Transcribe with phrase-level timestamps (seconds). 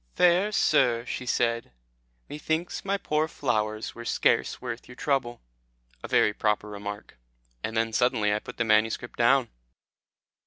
[0.15, 1.71] 'Fair sir,' she said,
[2.27, 5.41] 'methinks my poor flowers were scarce worth your trouble.'"
[6.01, 7.19] A very proper remark.
[7.63, 9.49] And then suddenly I put the manuscript down.